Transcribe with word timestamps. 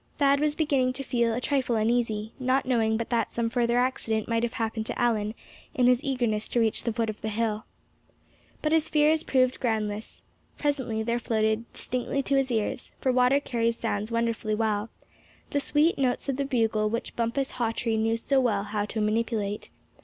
Thad 0.17 0.39
was 0.39 0.55
beginning 0.55 0.93
to 0.93 1.03
feel 1.03 1.31
a 1.31 1.39
trifle 1.39 1.75
uneasy, 1.75 2.33
not 2.39 2.65
knowing 2.65 2.97
but 2.97 3.11
that 3.11 3.31
some 3.31 3.51
further 3.51 3.77
accident 3.77 4.27
might 4.27 4.41
have 4.41 4.53
happened 4.53 4.87
to 4.87 4.99
Allan, 4.99 5.35
in 5.75 5.85
his 5.85 6.03
eagerness 6.03 6.47
to 6.47 6.59
reach 6.59 6.81
the 6.83 6.91
foot 6.91 7.07
of 7.07 7.21
the 7.21 7.29
hill. 7.29 7.65
But 8.63 8.71
his 8.71 8.89
fears 8.89 9.21
proved 9.23 9.59
groundless. 9.59 10.23
Presently 10.57 11.03
there 11.03 11.19
floated 11.19 11.71
distinctly 11.71 12.23
to 12.23 12.35
his 12.37 12.49
ears, 12.51 12.91
for 12.99 13.11
water 13.11 13.39
carries 13.39 13.77
sounds 13.77 14.11
wonderfully 14.11 14.55
well, 14.55 14.89
the 15.51 15.59
sweet 15.59 15.99
notes 15.99 16.27
of 16.27 16.37
the 16.37 16.45
bugle 16.45 16.89
which 16.89 17.15
Bumpus 17.15 17.51
Hawtree 17.51 17.95
knew 17.95 18.17
so 18.17 18.39
well 18.41 18.63
how 18.63 18.85
to 18.85 19.01
manipulate. 19.01 19.69